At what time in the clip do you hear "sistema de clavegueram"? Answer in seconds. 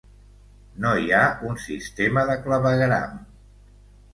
1.65-3.21